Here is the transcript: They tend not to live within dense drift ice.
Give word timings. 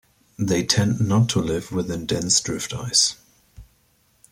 They 0.39 0.63
tend 0.63 0.99
not 1.07 1.29
to 1.29 1.39
live 1.39 1.71
within 1.71 2.07
dense 2.07 2.41
drift 2.41 2.73
ice. 2.73 3.17